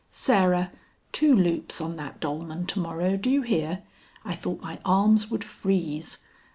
[0.09, 0.71] "Sarah,
[1.11, 3.83] two loops on that dolman to morrow; do you hear?
[4.25, 6.17] I thought my arms would freeze.